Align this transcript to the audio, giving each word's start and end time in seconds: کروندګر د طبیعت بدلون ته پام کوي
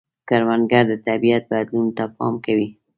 کروندګر 0.29 0.83
د 0.91 0.93
طبیعت 1.07 1.43
بدلون 1.51 1.87
ته 1.97 2.03
پام 2.17 2.35
کوي 2.45 2.67